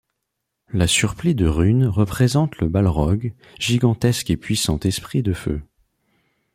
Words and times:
La 0.73 0.87
surplis 0.87 1.35
de 1.35 1.45
Rune 1.45 1.85
représente 1.85 2.57
le 2.57 2.67
Balrog, 2.67 3.35
gigantesque 3.59 4.31
et 4.31 4.35
puissant 4.35 4.79
esprit 4.79 5.21
de 5.21 5.31
feu. 5.33 5.61